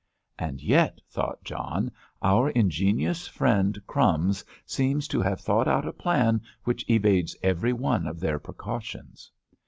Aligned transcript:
"And 0.39 0.63
yet," 0.63 0.99
thought 1.11 1.43
John, 1.43 1.91
"our 2.23 2.49
ingenious 2.49 3.27
friend, 3.27 3.79
'Crumbs,' 3.85 4.43
seems 4.65 5.07
to 5.09 5.21
have 5.21 5.39
thought 5.41 5.67
out 5.67 5.85
a 5.87 5.93
plan 5.93 6.41
which 6.63 6.89
evades 6.89 7.35
every 7.43 7.71
one 7.71 8.07
of 8.07 8.19
their 8.19 8.39
precautions." 8.39 9.29